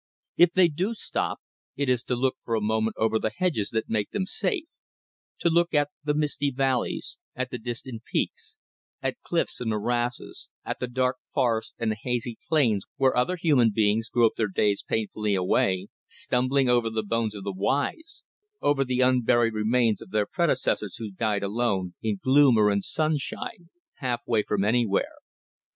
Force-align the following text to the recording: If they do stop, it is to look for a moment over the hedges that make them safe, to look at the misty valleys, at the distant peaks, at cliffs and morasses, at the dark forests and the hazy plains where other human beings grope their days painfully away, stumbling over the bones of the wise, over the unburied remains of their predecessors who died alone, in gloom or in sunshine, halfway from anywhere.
If 0.35 0.53
they 0.53 0.67
do 0.67 0.95
stop, 0.95 1.41
it 1.75 1.87
is 1.87 2.01
to 2.05 2.15
look 2.15 2.35
for 2.43 2.55
a 2.55 2.59
moment 2.59 2.95
over 2.97 3.19
the 3.19 3.29
hedges 3.29 3.69
that 3.69 3.87
make 3.87 4.09
them 4.09 4.25
safe, 4.25 4.65
to 5.37 5.47
look 5.51 5.75
at 5.75 5.89
the 6.03 6.15
misty 6.15 6.49
valleys, 6.49 7.19
at 7.35 7.51
the 7.51 7.59
distant 7.59 8.03
peaks, 8.05 8.57
at 9.03 9.21
cliffs 9.21 9.61
and 9.61 9.69
morasses, 9.69 10.49
at 10.65 10.79
the 10.79 10.87
dark 10.87 11.17
forests 11.35 11.75
and 11.77 11.91
the 11.91 11.97
hazy 12.01 12.39
plains 12.49 12.83
where 12.95 13.15
other 13.15 13.35
human 13.35 13.69
beings 13.69 14.09
grope 14.09 14.37
their 14.37 14.47
days 14.47 14.81
painfully 14.81 15.35
away, 15.35 15.89
stumbling 16.07 16.67
over 16.67 16.89
the 16.89 17.03
bones 17.03 17.35
of 17.35 17.43
the 17.43 17.53
wise, 17.53 18.23
over 18.59 18.83
the 18.83 19.01
unburied 19.01 19.53
remains 19.53 20.01
of 20.01 20.09
their 20.09 20.25
predecessors 20.25 20.95
who 20.97 21.11
died 21.11 21.43
alone, 21.43 21.93
in 22.01 22.19
gloom 22.23 22.57
or 22.57 22.71
in 22.71 22.81
sunshine, 22.81 23.69
halfway 23.99 24.41
from 24.41 24.63
anywhere. 24.63 25.19